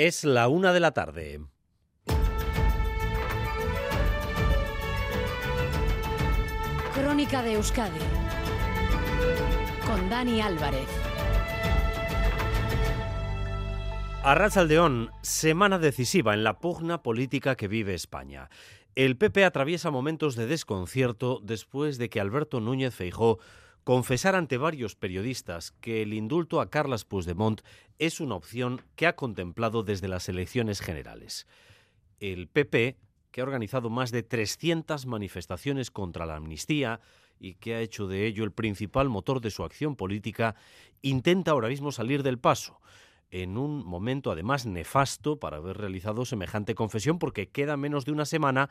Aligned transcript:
Es 0.00 0.22
la 0.22 0.46
una 0.46 0.72
de 0.72 0.78
la 0.78 0.92
tarde. 0.92 1.40
Crónica 6.94 7.42
de 7.42 7.54
Euskadi 7.54 7.98
con 9.84 10.08
Dani 10.08 10.40
Álvarez. 10.40 10.86
Arrachaldeón, 14.22 15.10
semana 15.22 15.80
decisiva 15.80 16.32
en 16.32 16.44
la 16.44 16.60
pugna 16.60 17.02
política 17.02 17.56
que 17.56 17.66
vive 17.66 17.94
España. 17.94 18.50
El 18.94 19.16
PP 19.16 19.44
atraviesa 19.44 19.90
momentos 19.90 20.36
de 20.36 20.46
desconcierto 20.46 21.40
después 21.42 21.98
de 21.98 22.08
que 22.08 22.20
Alberto 22.20 22.60
Núñez 22.60 22.94
Feijó 22.94 23.40
confesara 23.88 24.36
ante 24.36 24.58
varios 24.58 24.96
periodistas 24.96 25.70
que 25.80 26.02
el 26.02 26.12
indulto 26.12 26.60
a 26.60 26.68
Carles 26.68 27.06
Puigdemont 27.06 27.62
es 27.98 28.20
una 28.20 28.34
opción 28.34 28.82
que 28.96 29.06
ha 29.06 29.16
contemplado 29.16 29.82
desde 29.82 30.08
las 30.08 30.28
elecciones 30.28 30.82
generales. 30.82 31.46
El 32.20 32.48
PP, 32.48 32.98
que 33.30 33.40
ha 33.40 33.44
organizado 33.44 33.88
más 33.88 34.10
de 34.10 34.22
300 34.22 35.06
manifestaciones 35.06 35.90
contra 35.90 36.26
la 36.26 36.36
amnistía 36.36 37.00
y 37.40 37.54
que 37.54 37.76
ha 37.76 37.80
hecho 37.80 38.06
de 38.06 38.26
ello 38.26 38.44
el 38.44 38.52
principal 38.52 39.08
motor 39.08 39.40
de 39.40 39.50
su 39.50 39.64
acción 39.64 39.96
política, 39.96 40.54
intenta 41.00 41.52
ahora 41.52 41.68
mismo 41.68 41.90
salir 41.90 42.22
del 42.22 42.38
paso 42.38 42.82
en 43.30 43.56
un 43.56 43.84
momento 43.86 44.30
además 44.30 44.66
nefasto 44.66 45.38
para 45.38 45.58
haber 45.58 45.78
realizado 45.78 46.26
semejante 46.26 46.74
confesión 46.74 47.18
porque 47.18 47.48
queda 47.48 47.76
menos 47.76 48.04
de 48.04 48.12
una 48.12 48.24
semana 48.24 48.70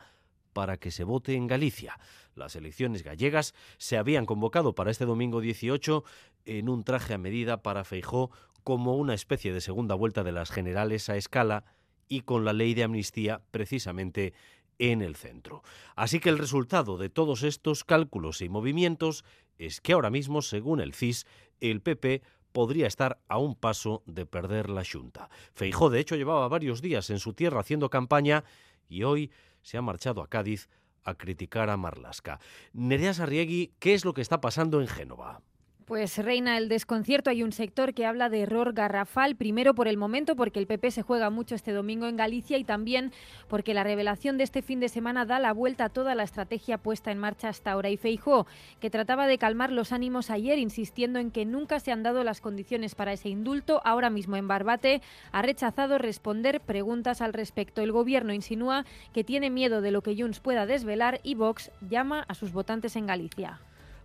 para 0.58 0.76
que 0.76 0.90
se 0.90 1.04
vote 1.04 1.36
en 1.36 1.46
Galicia. 1.46 2.00
Las 2.34 2.56
elecciones 2.56 3.04
gallegas 3.04 3.54
se 3.76 3.96
habían 3.96 4.26
convocado 4.26 4.74
para 4.74 4.90
este 4.90 5.04
domingo 5.04 5.40
18 5.40 6.02
en 6.46 6.68
un 6.68 6.82
traje 6.82 7.14
a 7.14 7.18
medida 7.18 7.62
para 7.62 7.84
Feijó 7.84 8.32
como 8.64 8.96
una 8.96 9.14
especie 9.14 9.52
de 9.52 9.60
segunda 9.60 9.94
vuelta 9.94 10.24
de 10.24 10.32
las 10.32 10.50
generales 10.50 11.08
a 11.10 11.16
escala 11.16 11.64
y 12.08 12.22
con 12.22 12.44
la 12.44 12.52
ley 12.52 12.74
de 12.74 12.82
amnistía 12.82 13.40
precisamente 13.52 14.34
en 14.80 15.00
el 15.00 15.14
centro. 15.14 15.62
Así 15.94 16.18
que 16.18 16.28
el 16.28 16.38
resultado 16.38 16.98
de 16.98 17.08
todos 17.08 17.44
estos 17.44 17.84
cálculos 17.84 18.40
y 18.40 18.48
movimientos 18.48 19.24
es 19.58 19.80
que 19.80 19.92
ahora 19.92 20.10
mismo, 20.10 20.42
según 20.42 20.80
el 20.80 20.92
CIS, 20.92 21.24
el 21.60 21.82
PP 21.82 22.20
podría 22.50 22.88
estar 22.88 23.20
a 23.28 23.38
un 23.38 23.54
paso 23.54 24.02
de 24.06 24.26
perder 24.26 24.70
la 24.70 24.82
Junta. 24.84 25.30
Feijó, 25.52 25.88
de 25.88 26.00
hecho, 26.00 26.16
llevaba 26.16 26.48
varios 26.48 26.82
días 26.82 27.10
en 27.10 27.20
su 27.20 27.32
tierra 27.32 27.60
haciendo 27.60 27.90
campaña 27.90 28.42
y 28.88 29.04
hoy 29.04 29.30
se 29.68 29.76
ha 29.76 29.82
marchado 29.82 30.22
a 30.22 30.28
Cádiz 30.28 30.70
a 31.04 31.14
criticar 31.14 31.68
a 31.68 31.76
Marlasca. 31.76 32.40
Nerea 32.72 33.12
Sarriegui, 33.12 33.74
¿qué 33.78 33.92
es 33.92 34.06
lo 34.06 34.14
que 34.14 34.22
está 34.22 34.40
pasando 34.40 34.80
en 34.80 34.88
Génova? 34.88 35.42
Pues 35.88 36.18
reina 36.18 36.58
el 36.58 36.68
desconcierto. 36.68 37.30
Hay 37.30 37.42
un 37.42 37.50
sector 37.50 37.94
que 37.94 38.04
habla 38.04 38.28
de 38.28 38.42
error 38.42 38.74
garrafal, 38.74 39.36
primero 39.36 39.74
por 39.74 39.88
el 39.88 39.96
momento, 39.96 40.36
porque 40.36 40.58
el 40.58 40.66
PP 40.66 40.90
se 40.90 41.00
juega 41.00 41.30
mucho 41.30 41.54
este 41.54 41.72
domingo 41.72 42.06
en 42.06 42.18
Galicia 42.18 42.58
y 42.58 42.64
también 42.64 43.10
porque 43.48 43.72
la 43.72 43.84
revelación 43.84 44.36
de 44.36 44.44
este 44.44 44.60
fin 44.60 44.80
de 44.80 44.90
semana 44.90 45.24
da 45.24 45.38
la 45.38 45.54
vuelta 45.54 45.86
a 45.86 45.88
toda 45.88 46.14
la 46.14 46.24
estrategia 46.24 46.76
puesta 46.76 47.10
en 47.10 47.16
marcha 47.16 47.48
hasta 47.48 47.72
ahora. 47.72 47.88
Y 47.88 47.96
Feijó, 47.96 48.46
que 48.80 48.90
trataba 48.90 49.26
de 49.26 49.38
calmar 49.38 49.72
los 49.72 49.92
ánimos 49.92 50.28
ayer, 50.28 50.58
insistiendo 50.58 51.20
en 51.20 51.30
que 51.30 51.46
nunca 51.46 51.80
se 51.80 51.90
han 51.90 52.02
dado 52.02 52.22
las 52.22 52.42
condiciones 52.42 52.94
para 52.94 53.14
ese 53.14 53.30
indulto, 53.30 53.80
ahora 53.82 54.10
mismo 54.10 54.36
en 54.36 54.46
Barbate, 54.46 55.00
ha 55.32 55.40
rechazado 55.40 55.96
responder 55.96 56.60
preguntas 56.60 57.22
al 57.22 57.32
respecto. 57.32 57.80
El 57.80 57.92
gobierno 57.92 58.34
insinúa 58.34 58.84
que 59.14 59.24
tiene 59.24 59.48
miedo 59.48 59.80
de 59.80 59.90
lo 59.90 60.02
que 60.02 60.14
Junts 60.14 60.40
pueda 60.40 60.66
desvelar 60.66 61.20
y 61.22 61.34
Vox 61.34 61.70
llama 61.80 62.26
a 62.28 62.34
sus 62.34 62.52
votantes 62.52 62.94
en 62.94 63.06
Galicia. 63.06 63.58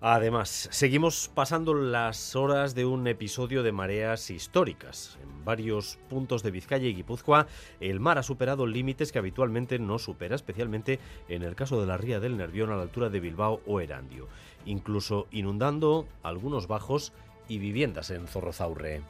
Además, 0.06 0.68
seguimos 0.70 1.32
pasando 1.34 1.74
las 1.74 2.36
horas 2.36 2.76
de 2.76 2.84
un 2.84 3.08
episodio 3.08 3.64
de 3.64 3.72
mareas 3.72 4.30
históricas. 4.32 5.18
En 5.24 5.46
varios 5.46 5.98
puntos 6.10 6.44
de 6.44 6.52
Vizcaya 6.52 6.90
y 6.90 6.94
Guipúzcoa, 6.94 7.48
el 7.80 8.02
mar 8.02 8.18
ha 8.18 8.24
superado 8.24 8.68
límites 8.68 9.14
que 9.14 9.20
habitualmente 9.20 9.80
no 9.80 10.00
supera, 10.00 10.36
especialmente 10.36 11.00
en 11.30 11.42
el 11.42 11.56
caso 11.56 11.80
de 11.80 11.88
la 11.88 11.96
ría 11.96 12.20
del 12.20 12.36
Nervión 12.36 12.70
a 12.70 12.76
la 12.76 12.82
altura 12.82 13.08
de 13.08 13.22
Bilbao 13.22 13.62
o 13.66 13.80
Erandio, 13.80 14.28
incluso 14.66 15.28
inundando 15.32 16.06
algunos 16.22 16.68
bajos 16.68 17.14
y 17.48 17.60
viviendas 17.60 18.10
en 18.10 18.28
Zorrozaurre. 18.28 19.04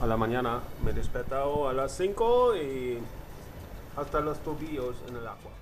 A 0.00 0.06
la 0.08 0.16
mañana 0.16 0.62
me 0.84 0.90
he 0.90 0.94
despertado 0.94 1.68
a 1.68 1.72
las 1.72 1.96
5 1.96 2.56
y 2.56 2.98
hasta 3.96 4.18
los 4.18 4.40
tobillos 4.40 4.96
en 5.08 5.14
el 5.14 5.28
agua. 5.28 5.52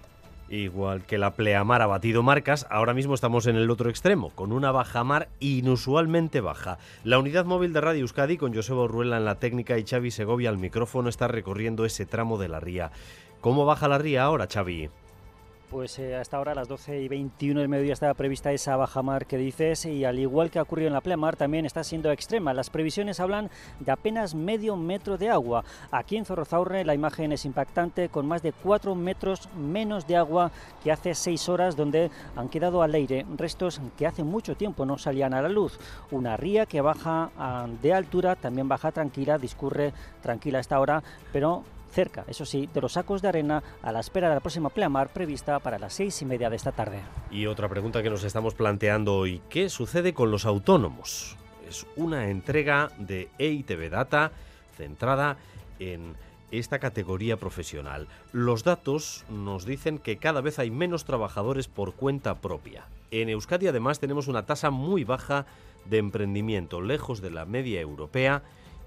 Igual 0.50 1.04
que 1.04 1.18
la 1.18 1.34
pleamar 1.34 1.82
ha 1.82 1.86
batido 1.86 2.22
marcas, 2.22 2.66
ahora 2.70 2.94
mismo 2.94 3.14
estamos 3.14 3.46
en 3.46 3.56
el 3.56 3.70
otro 3.70 3.90
extremo, 3.90 4.30
con 4.30 4.52
una 4.52 4.72
bajamar 4.72 5.28
inusualmente 5.40 6.40
baja. 6.40 6.78
La 7.04 7.18
unidad 7.18 7.44
móvil 7.44 7.74
de 7.74 7.82
Radio 7.82 8.00
Euskadi, 8.00 8.38
con 8.38 8.54
Joseba 8.54 8.84
Urruela 8.84 9.18
en 9.18 9.26
la 9.26 9.34
técnica 9.34 9.76
y 9.76 9.84
Xavi 9.84 10.10
Segovia 10.10 10.48
al 10.48 10.56
micrófono, 10.56 11.10
está 11.10 11.28
recorriendo 11.28 11.84
ese 11.84 12.06
tramo 12.06 12.38
de 12.38 12.48
la 12.48 12.60
ría. 12.60 12.92
¿Cómo 13.42 13.66
baja 13.66 13.88
la 13.88 13.98
ría 13.98 14.22
ahora, 14.22 14.48
Xavi? 14.50 14.88
Pues 15.70 15.98
eh, 15.98 16.16
hasta 16.16 16.38
ahora 16.38 16.52
a 16.52 16.54
las 16.54 16.66
12 16.66 17.02
y 17.02 17.08
21 17.08 17.60
del 17.60 17.68
mediodía 17.68 17.92
estaba 17.92 18.14
prevista 18.14 18.50
esa 18.52 18.74
bajamar 18.76 19.26
que 19.26 19.36
dices 19.36 19.84
y 19.84 20.06
al 20.06 20.18
igual 20.18 20.50
que 20.50 20.58
ha 20.58 20.62
ocurrido 20.62 20.88
en 20.88 20.94
la 20.94 21.02
pleamar 21.02 21.36
también 21.36 21.66
está 21.66 21.84
siendo 21.84 22.10
extrema. 22.10 22.54
Las 22.54 22.70
previsiones 22.70 23.20
hablan 23.20 23.50
de 23.78 23.92
apenas 23.92 24.34
medio 24.34 24.76
metro 24.76 25.18
de 25.18 25.28
agua. 25.28 25.64
Aquí 25.90 26.16
en 26.16 26.24
Zorrozaurre 26.24 26.86
la 26.86 26.94
imagen 26.94 27.32
es 27.32 27.44
impactante 27.44 28.08
con 28.08 28.26
más 28.26 28.42
de 28.42 28.52
4 28.52 28.94
metros 28.94 29.46
menos 29.58 30.06
de 30.06 30.16
agua 30.16 30.52
que 30.82 30.90
hace 30.90 31.14
6 31.14 31.50
horas 31.50 31.76
donde 31.76 32.10
han 32.34 32.48
quedado 32.48 32.82
al 32.82 32.94
aire 32.94 33.26
restos 33.36 33.82
que 33.98 34.06
hace 34.06 34.24
mucho 34.24 34.56
tiempo 34.56 34.86
no 34.86 34.96
salían 34.96 35.34
a 35.34 35.42
la 35.42 35.50
luz. 35.50 35.78
Una 36.10 36.38
ría 36.38 36.64
que 36.64 36.80
baja 36.80 37.30
ah, 37.36 37.66
de 37.82 37.92
altura, 37.92 38.36
también 38.36 38.68
baja 38.68 38.90
tranquila, 38.90 39.36
discurre 39.36 39.92
tranquila 40.22 40.60
hasta 40.60 40.76
ahora, 40.76 41.02
pero 41.30 41.62
cerca, 41.90 42.24
eso 42.28 42.44
sí, 42.44 42.68
de 42.72 42.80
los 42.80 42.92
sacos 42.92 43.22
de 43.22 43.28
arena 43.28 43.62
a 43.82 43.92
la 43.92 44.00
espera 44.00 44.28
de 44.28 44.34
la 44.34 44.40
próxima 44.40 44.70
pleamar 44.70 45.12
prevista 45.12 45.58
para 45.58 45.78
las 45.78 45.94
seis 45.94 46.20
y 46.22 46.24
media 46.24 46.50
de 46.50 46.56
esta 46.56 46.72
tarde. 46.72 47.00
Y 47.30 47.46
otra 47.46 47.68
pregunta 47.68 48.02
que 48.02 48.10
nos 48.10 48.24
estamos 48.24 48.54
planteando 48.54 49.16
hoy, 49.16 49.40
¿qué 49.48 49.68
sucede 49.68 50.14
con 50.14 50.30
los 50.30 50.46
autónomos? 50.46 51.36
Es 51.68 51.86
una 51.96 52.28
entrega 52.30 52.90
de 52.98 53.28
EITB 53.38 53.90
Data 53.90 54.32
centrada 54.76 55.36
en 55.78 56.14
esta 56.50 56.78
categoría 56.78 57.36
profesional. 57.36 58.08
Los 58.32 58.64
datos 58.64 59.24
nos 59.28 59.66
dicen 59.66 59.98
que 59.98 60.16
cada 60.16 60.40
vez 60.40 60.58
hay 60.58 60.70
menos 60.70 61.04
trabajadores 61.04 61.68
por 61.68 61.94
cuenta 61.94 62.40
propia. 62.40 62.84
En 63.10 63.28
Euskadi 63.28 63.66
además 63.66 64.00
tenemos 64.00 64.28
una 64.28 64.46
tasa 64.46 64.70
muy 64.70 65.04
baja 65.04 65.46
de 65.84 65.98
emprendimiento, 65.98 66.80
lejos 66.80 67.20
de 67.20 67.30
la 67.30 67.44
media 67.44 67.80
europea 67.80 68.42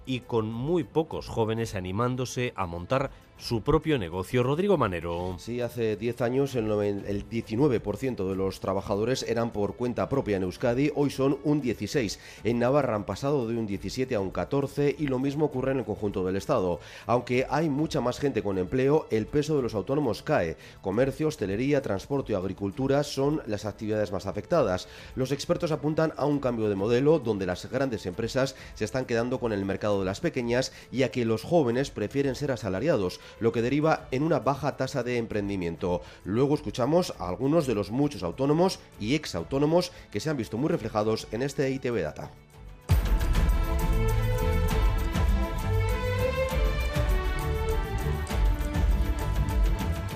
y 0.06 0.22
con 0.22 0.52
muy 0.52 0.84
pocos 0.84 1.28
jóvenes 1.28 1.76
animándose 1.76 2.54
a 2.56 2.66
montar 2.66 3.12
su 3.42 3.64
propio 3.64 3.98
negocio. 3.98 4.44
Rodrigo 4.44 4.78
Manero. 4.78 5.36
Sí, 5.40 5.62
hace 5.62 5.96
10 5.96 6.22
años 6.22 6.56
el, 6.56 6.68
19% 6.70 8.30
de 8.30 8.36
los 8.36 8.60
trabajadores 8.60 9.24
eran 9.24 9.52
por 9.52 9.76
cuenta 9.76 10.08
propia 10.10 10.38
en 10.38 10.44
Euskadi, 10.44 10.92
hoy 10.96 11.10
son 11.10 11.40
un 11.44 11.60
16. 11.60 12.20
En 12.44 12.60
Navarra 12.60 12.96
han 12.96 13.06
pasado 13.06 13.48
de 13.48 13.58
un 13.58 13.66
17 13.66 14.14
a 14.14 14.20
un 14.20 14.30
14 14.30 14.96
y 14.98 15.08
lo 15.08 15.18
mismo 15.18 15.46
ocurre 15.46 15.72
en 15.72 15.80
el 15.80 15.86
conjunto 15.86 16.24
del 16.24 16.36
Estado. 16.36 16.80
Aunque 17.08 17.48
hay 17.50 17.68
mucha 17.68 18.00
más 18.00 18.20
gente 18.20 18.44
con 18.44 18.60
empleo, 18.60 19.08
el 19.10 19.26
peso 19.26 19.56
de 19.58 19.64
los 19.64 19.74
autónomos 19.74 20.22
cae. 20.22 20.56
Comercio, 20.82 21.28
hostelería, 21.28 21.82
transporte 21.82 22.34
y 22.34 22.36
agricultura 22.36 23.04
son 23.04 23.42
las 23.48 23.66
actividades 23.66 24.12
más 24.12 24.28
afectadas. 24.28 24.88
Los 25.16 25.32
expertos 25.32 25.72
apuntan 25.72 26.14
a 26.16 26.28
un 26.28 26.40
cambio 26.40 26.70
de 26.70 26.76
modelo 26.76 27.18
donde 27.18 27.48
las 27.48 27.70
grandes 27.72 28.06
empresas 28.06 28.56
se 28.76 28.86
están 28.86 29.06
quedando 29.06 29.40
con 29.40 29.52
el 29.52 29.66
mercado 29.66 30.00
de 30.00 30.06
las 30.06 30.20
pequeñas 30.20 30.72
y 30.92 31.02
a 31.02 31.12
que 31.12 31.26
los 31.26 31.42
jóvenes 31.42 31.90
prefieren 31.90 32.36
ser 32.36 32.52
asalariados 32.52 33.20
lo 33.40 33.52
que 33.52 33.62
deriva 33.62 34.08
en 34.12 34.24
una 34.24 34.40
baja 34.40 34.78
tasa 34.78 35.04
de 35.04 35.18
emprendimiento. 35.18 36.02
Luego 36.24 36.56
escuchamos 36.56 37.14
a 37.20 37.28
algunos 37.28 37.68
de 37.68 37.76
los 37.76 37.92
muchos 37.92 38.24
autónomos 38.24 38.80
y 39.00 39.16
exautónomos 39.16 39.92
que 40.12 40.20
se 40.20 40.30
han 40.30 40.38
visto 40.38 40.58
muy 40.58 40.70
reflejados 40.70 41.28
en 41.32 41.42
este 41.42 41.70
ITV 41.70 42.02
Data. 42.02 42.32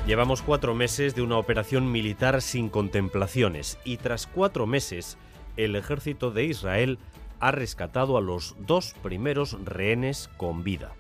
Llevamos 0.08 0.44
cuatro 0.44 0.76
meses 0.76 1.16
de 1.16 1.24
una 1.24 1.40
operación 1.40 1.92
militar 1.92 2.44
sin 2.44 2.70
contemplaciones 2.70 3.80
y 3.84 3.98
tras 3.98 4.28
cuatro 4.28 4.68
meses 4.68 5.18
el 5.58 5.76
ejército 5.76 6.30
de 6.30 6.46
Israel 6.46 7.00
ha 7.40 7.52
rescatado 7.52 8.16
a 8.16 8.22
los 8.22 8.56
dos 8.60 8.94
primeros 9.02 9.58
rehenes 9.66 10.30
con 10.38 10.64
vida. 10.64 10.94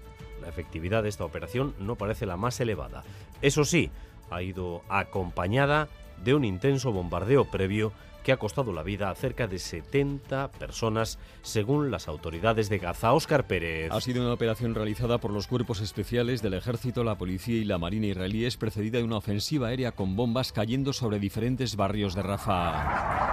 La 0.46 0.52
efectividad 0.52 1.02
de 1.02 1.10
esta 1.10 1.26
operación 1.26 1.74
no 1.80 1.96
parece 1.96 2.28
la 2.28 2.38
más 2.38 2.60
elevada. 2.60 3.04
Eso 3.42 3.66
sí, 3.66 3.90
ha 4.30 4.44
ido 4.44 4.84
acompañada 4.90 5.88
de 6.24 6.36
un 6.36 6.46
intenso 6.46 6.92
bombardeo 6.92 7.46
previo 7.46 7.92
que 8.24 8.32
ha 8.32 8.38
costado 8.38 8.72
la 8.72 8.84
vida 8.84 9.10
a 9.10 9.16
cerca 9.16 9.48
de 9.48 9.58
70 9.58 10.52
personas, 10.52 11.18
según 11.42 11.90
las 11.90 12.08
autoridades 12.08 12.70
de 12.70 12.78
Gaza. 12.78 13.14
Óscar 13.14 13.48
Pérez. 13.48 13.92
Ha 13.92 14.02
sido 14.02 14.22
una 14.22 14.34
operación 14.34 14.76
realizada 14.76 15.18
por 15.18 15.32
los 15.32 15.48
cuerpos 15.48 15.82
especiales 15.82 16.44
del 16.44 16.54
ejército, 16.54 17.04
la 17.04 17.18
policía 17.18 17.58
y 17.58 17.66
la 17.66 17.80
marina 17.80 18.06
israelíes, 18.06 18.58
precedida 18.58 19.00
de 19.00 19.04
una 19.04 19.18
ofensiva 19.18 19.70
aérea 19.70 19.94
con 19.94 20.16
bombas 20.16 20.52
cayendo 20.52 20.94
sobre 20.94 21.20
diferentes 21.20 21.76
barrios 21.76 22.14
de 22.14 22.22
Rafah. 22.22 23.25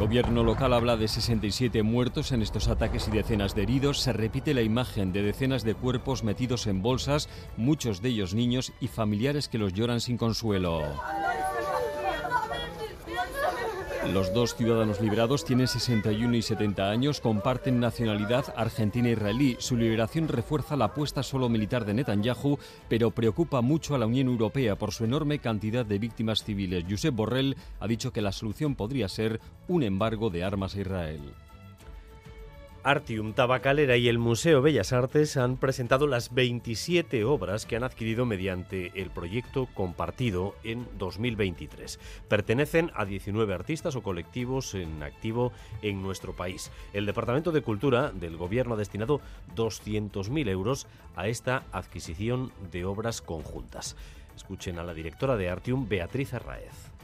Gobierno 0.00 0.42
local 0.42 0.72
habla 0.72 0.96
de 0.96 1.08
67 1.08 1.82
muertos 1.82 2.32
en 2.32 2.40
estos 2.40 2.68
ataques 2.68 3.06
y 3.08 3.10
decenas 3.10 3.54
de 3.54 3.64
heridos. 3.64 4.00
Se 4.00 4.14
repite 4.14 4.54
la 4.54 4.62
imagen 4.62 5.12
de 5.12 5.20
decenas 5.20 5.62
de 5.62 5.74
cuerpos 5.74 6.24
metidos 6.24 6.66
en 6.68 6.80
bolsas, 6.80 7.28
muchos 7.58 8.00
de 8.00 8.08
ellos 8.08 8.32
niños 8.32 8.72
y 8.80 8.88
familiares 8.88 9.50
que 9.50 9.58
los 9.58 9.74
lloran 9.74 10.00
sin 10.00 10.16
consuelo. 10.16 10.80
Los 14.08 14.32
dos 14.32 14.56
ciudadanos 14.56 15.00
liberados 15.00 15.44
tienen 15.44 15.68
61 15.68 16.34
y 16.34 16.42
70 16.42 16.90
años, 16.90 17.20
comparten 17.20 17.78
nacionalidad 17.80 18.52
argentina-israelí. 18.56 19.56
Su 19.60 19.76
liberación 19.76 20.26
refuerza 20.26 20.74
la 20.74 20.86
apuesta 20.86 21.22
solo 21.22 21.50
militar 21.50 21.84
de 21.84 21.94
Netanyahu, 21.94 22.58
pero 22.88 23.10
preocupa 23.10 23.60
mucho 23.60 23.94
a 23.94 23.98
la 23.98 24.06
Unión 24.06 24.28
Europea 24.28 24.74
por 24.76 24.92
su 24.92 25.04
enorme 25.04 25.38
cantidad 25.38 25.84
de 25.84 25.98
víctimas 25.98 26.42
civiles. 26.42 26.86
Josep 26.88 27.14
Borrell 27.14 27.56
ha 27.78 27.86
dicho 27.86 28.10
que 28.10 28.22
la 28.22 28.32
solución 28.32 28.74
podría 28.74 29.08
ser 29.08 29.38
un 29.68 29.82
embargo 29.82 30.30
de 30.30 30.44
armas 30.44 30.74
a 30.74 30.80
Israel. 30.80 31.20
Artium 32.82 33.34
Tabacalera 33.34 33.98
y 33.98 34.08
el 34.08 34.18
Museo 34.18 34.62
Bellas 34.62 34.92
Artes 34.92 35.36
han 35.36 35.58
presentado 35.58 36.06
las 36.06 36.32
27 36.32 37.24
obras 37.24 37.66
que 37.66 37.76
han 37.76 37.84
adquirido 37.84 38.24
mediante 38.24 38.90
el 38.94 39.10
proyecto 39.10 39.66
compartido 39.74 40.54
en 40.64 40.86
2023. 40.98 42.00
Pertenecen 42.28 42.90
a 42.94 43.04
19 43.04 43.52
artistas 43.52 43.96
o 43.96 44.02
colectivos 44.02 44.74
en 44.74 45.02
activo 45.02 45.52
en 45.82 46.02
nuestro 46.02 46.32
país. 46.32 46.70
El 46.94 47.04
Departamento 47.04 47.52
de 47.52 47.62
Cultura 47.62 48.12
del 48.12 48.38
Gobierno 48.38 48.74
ha 48.74 48.78
destinado 48.78 49.20
200.000 49.56 50.48
euros 50.48 50.86
a 51.16 51.28
esta 51.28 51.64
adquisición 51.72 52.50
de 52.72 52.86
obras 52.86 53.20
conjuntas. 53.20 53.96
Escuchen 54.34 54.78
a 54.78 54.84
la 54.84 54.94
directora 54.94 55.36
de 55.36 55.50
Artium, 55.50 55.86
Beatriz 55.86 56.32
Arraez. 56.32 56.99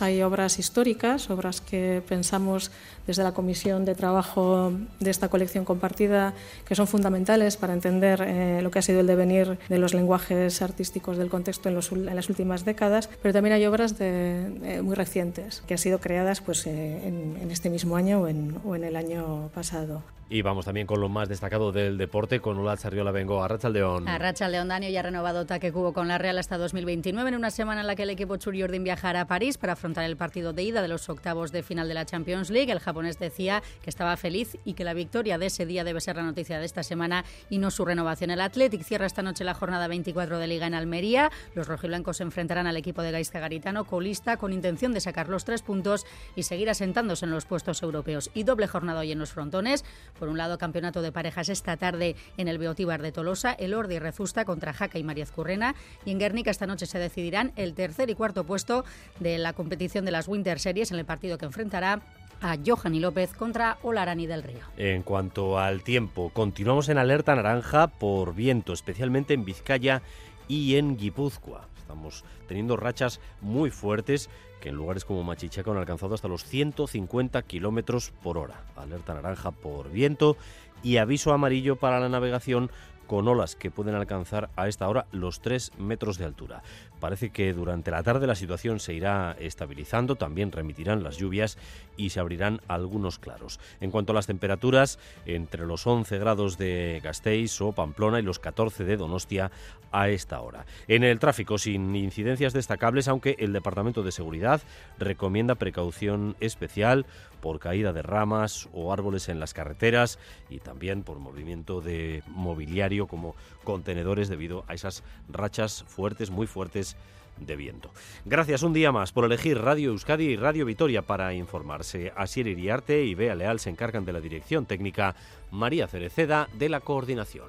Hay 0.00 0.22
obras 0.22 0.58
históricas, 0.58 1.28
obras 1.28 1.60
que 1.60 2.02
pensamos 2.08 2.70
desde 3.06 3.22
la 3.22 3.32
Comisión 3.32 3.84
de 3.84 3.94
Trabajo 3.94 4.72
de 4.98 5.10
esta 5.10 5.28
colección 5.28 5.64
compartida, 5.64 6.32
que 6.64 6.74
son 6.74 6.86
fundamentales 6.86 7.56
para 7.56 7.74
entender 7.74 8.22
eh, 8.26 8.60
lo 8.62 8.70
que 8.70 8.78
ha 8.78 8.82
sido 8.82 9.00
el 9.00 9.06
devenir 9.06 9.58
de 9.68 9.78
los 9.78 9.92
lenguajes 9.92 10.62
artísticos 10.62 11.18
del 11.18 11.28
contexto 11.28 11.68
en, 11.68 11.74
las 12.14 12.28
últimas 12.30 12.64
décadas, 12.64 13.10
pero 13.20 13.34
también 13.34 13.54
hay 13.54 13.66
obras 13.66 13.94
eh, 14.00 14.80
muy 14.82 14.94
recientes, 14.94 15.62
que 15.66 15.74
han 15.74 15.78
sido 15.78 16.00
creadas 16.00 16.40
pues, 16.40 16.66
eh, 16.66 17.06
en, 17.06 17.36
en, 17.40 17.50
este 17.50 17.68
mismo 17.68 17.96
año 17.96 18.22
o 18.22 18.28
en, 18.28 18.56
o 18.64 18.74
en 18.76 18.84
el 18.84 18.96
año 18.96 19.50
pasado. 19.54 20.02
Y 20.32 20.42
vamos 20.42 20.64
también 20.64 20.86
con 20.86 21.00
lo 21.00 21.08
más 21.08 21.28
destacado 21.28 21.72
del 21.72 21.98
deporte, 21.98 22.38
con 22.38 22.56
Ula 22.56 22.76
Charriola 22.76 23.10
Vengo, 23.10 23.42
a 23.42 23.48
León. 23.68 24.06
A 24.06 24.48
León 24.48 24.68
Danio 24.68 24.88
ya 24.88 25.00
ha 25.00 25.02
renovado 25.02 25.44
Taque 25.44 25.72
Cubo 25.72 25.92
con 25.92 26.06
la 26.06 26.18
Real 26.18 26.38
hasta 26.38 26.56
2029, 26.56 27.30
en 27.30 27.34
una 27.34 27.50
semana 27.50 27.80
en 27.80 27.88
la 27.88 27.96
que 27.96 28.04
el 28.04 28.10
equipo 28.10 28.36
Churiordin 28.36 28.84
viajará 28.84 29.22
a 29.22 29.26
París 29.26 29.58
para 29.58 29.72
afrontar 29.72 30.04
el 30.04 30.16
partido 30.16 30.52
de 30.52 30.62
ida 30.62 30.82
de 30.82 30.88
los 30.88 31.08
octavos 31.08 31.50
de 31.50 31.64
final 31.64 31.88
de 31.88 31.94
la 31.94 32.06
Champions 32.06 32.48
League. 32.50 32.70
El 32.70 32.78
japonés 32.78 33.18
decía 33.18 33.60
que 33.82 33.90
estaba 33.90 34.16
feliz 34.16 34.56
y 34.64 34.74
que 34.74 34.84
la 34.84 34.94
victoria 34.94 35.36
de 35.36 35.46
ese 35.46 35.66
día 35.66 35.82
debe 35.82 36.00
ser 36.00 36.14
la 36.14 36.22
noticia 36.22 36.60
de 36.60 36.64
esta 36.64 36.84
semana 36.84 37.24
y 37.48 37.58
no 37.58 37.72
su 37.72 37.84
renovación. 37.84 38.30
El 38.30 38.40
Athletic 38.40 38.84
cierra 38.84 39.06
esta 39.06 39.22
noche 39.22 39.42
la 39.42 39.54
jornada 39.54 39.88
24 39.88 40.38
de 40.38 40.46
Liga 40.46 40.68
en 40.68 40.74
Almería. 40.74 41.32
Los 41.56 41.66
rojiblancos 41.66 42.18
se 42.18 42.22
enfrentarán 42.22 42.68
al 42.68 42.76
equipo 42.76 43.02
de 43.02 43.10
Gaisca 43.10 43.40
Garitano, 43.40 43.84
colista, 43.84 44.36
con 44.36 44.52
intención 44.52 44.92
de 44.92 45.00
sacar 45.00 45.28
los 45.28 45.44
tres 45.44 45.62
puntos 45.62 46.06
y 46.36 46.44
seguir 46.44 46.70
asentándose 46.70 47.24
en 47.24 47.32
los 47.32 47.46
puestos 47.46 47.82
europeos. 47.82 48.30
Y 48.32 48.44
doble 48.44 48.68
jornada 48.68 49.00
hoy 49.00 49.10
en 49.10 49.18
los 49.18 49.32
frontones. 49.32 49.84
Por 50.20 50.28
un 50.28 50.36
lado, 50.36 50.58
campeonato 50.58 51.00
de 51.00 51.12
parejas 51.12 51.48
esta 51.48 51.78
tarde 51.78 52.14
en 52.36 52.46
el 52.46 52.58
Beotíbar 52.58 53.00
de 53.00 53.10
Tolosa, 53.10 53.52
el 53.52 53.72
Ordi 53.72 53.98
Rezusta 53.98 54.44
contra 54.44 54.74
Jaca 54.74 54.98
y 54.98 55.02
María 55.02 55.24
Currena. 55.24 55.74
Y 56.04 56.10
en 56.10 56.18
Guernica 56.18 56.50
esta 56.50 56.66
noche 56.66 56.84
se 56.84 56.98
decidirán 56.98 57.52
el 57.56 57.72
tercer 57.72 58.10
y 58.10 58.14
cuarto 58.14 58.44
puesto 58.44 58.84
de 59.18 59.38
la 59.38 59.54
competición 59.54 60.04
de 60.04 60.10
las 60.10 60.28
Winter 60.28 60.60
Series 60.60 60.92
en 60.92 60.98
el 60.98 61.06
partido 61.06 61.38
que 61.38 61.46
enfrentará 61.46 62.02
a 62.42 62.56
Johanny 62.64 63.00
López 63.00 63.32
contra 63.32 63.78
Olarani 63.82 64.26
del 64.26 64.42
Río. 64.42 64.60
En 64.76 65.02
cuanto 65.02 65.58
al 65.58 65.82
tiempo, 65.82 66.30
continuamos 66.34 66.90
en 66.90 66.98
alerta 66.98 67.34
naranja 67.34 67.86
por 67.86 68.34
viento, 68.34 68.74
especialmente 68.74 69.32
en 69.32 69.46
Vizcaya 69.46 70.02
y 70.48 70.76
en 70.76 70.98
Guipúzcoa. 70.98 71.66
Estamos 71.90 72.24
teniendo 72.46 72.76
rachas 72.76 73.20
muy 73.40 73.70
fuertes 73.70 74.30
que 74.60 74.68
en 74.68 74.76
lugares 74.76 75.04
como 75.04 75.24
Machichaca 75.24 75.72
han 75.72 75.76
alcanzado 75.76 76.14
hasta 76.14 76.28
los 76.28 76.44
150 76.44 77.42
kilómetros 77.42 78.12
por 78.22 78.38
hora. 78.38 78.62
Alerta 78.76 79.12
naranja 79.12 79.50
por 79.50 79.90
viento 79.90 80.36
y 80.84 80.98
aviso 80.98 81.32
amarillo 81.32 81.74
para 81.74 81.98
la 81.98 82.08
navegación 82.08 82.70
con 83.10 83.26
olas 83.26 83.56
que 83.56 83.72
pueden 83.72 83.96
alcanzar 83.96 84.50
a 84.54 84.68
esta 84.68 84.88
hora 84.88 85.06
los 85.10 85.40
3 85.40 85.72
metros 85.78 86.16
de 86.16 86.26
altura. 86.26 86.62
Parece 87.00 87.30
que 87.30 87.52
durante 87.52 87.90
la 87.90 88.04
tarde 88.04 88.28
la 88.28 88.36
situación 88.36 88.78
se 88.78 88.94
irá 88.94 89.34
estabilizando, 89.40 90.14
también 90.14 90.52
remitirán 90.52 91.02
las 91.02 91.16
lluvias 91.16 91.58
y 91.96 92.10
se 92.10 92.20
abrirán 92.20 92.60
algunos 92.68 93.18
claros. 93.18 93.58
En 93.80 93.90
cuanto 93.90 94.12
a 94.12 94.14
las 94.14 94.28
temperaturas, 94.28 95.00
entre 95.26 95.66
los 95.66 95.88
11 95.88 96.18
grados 96.18 96.56
de 96.56 97.00
Gasteiz 97.02 97.60
o 97.60 97.72
Pamplona 97.72 98.20
y 98.20 98.22
los 98.22 98.38
14 98.38 98.84
de 98.84 98.96
Donostia 98.96 99.50
a 99.90 100.08
esta 100.08 100.40
hora. 100.40 100.66
En 100.86 101.02
el 101.02 101.18
tráfico, 101.18 101.58
sin 101.58 101.96
incidencias 101.96 102.52
destacables, 102.52 103.08
aunque 103.08 103.34
el 103.40 103.52
Departamento 103.52 104.04
de 104.04 104.12
Seguridad 104.12 104.62
recomienda 104.98 105.56
precaución 105.56 106.36
especial 106.38 107.06
por 107.40 107.58
caída 107.58 107.92
de 107.92 108.02
ramas 108.02 108.68
o 108.72 108.92
árboles 108.92 109.28
en 109.28 109.40
las 109.40 109.54
carreteras 109.54 110.18
y 110.48 110.58
también 110.58 111.02
por 111.02 111.18
movimiento 111.18 111.80
de 111.80 112.22
mobiliario 112.28 112.99
como 113.06 113.34
contenedores 113.64 114.28
debido 114.28 114.64
a 114.68 114.74
esas 114.74 115.02
rachas 115.28 115.84
fuertes, 115.88 116.30
muy 116.30 116.46
fuertes 116.46 116.96
de 117.38 117.56
viento. 117.56 117.90
Gracias 118.24 118.62
un 118.62 118.72
día 118.72 118.92
más 118.92 119.12
por 119.12 119.24
elegir 119.24 119.58
Radio 119.58 119.90
Euskadi 119.90 120.24
y 120.24 120.36
Radio 120.36 120.66
Vitoria 120.66 121.02
para 121.02 121.32
informarse. 121.34 122.12
Asier 122.16 122.46
Iriarte 122.46 123.04
y 123.04 123.14
Bea 123.14 123.34
Leal 123.34 123.60
se 123.60 123.70
encargan 123.70 124.04
de 124.04 124.12
la 124.12 124.20
dirección 124.20 124.66
técnica, 124.66 125.14
María 125.50 125.88
Cereceda 125.88 126.48
de 126.54 126.68
la 126.68 126.80
coordinación. 126.80 127.48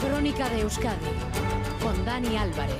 Crónica 0.00 0.48
de 0.50 0.60
Euskadi 0.60 1.06
con 1.82 2.04
Dani 2.04 2.36
Álvarez. 2.36 2.76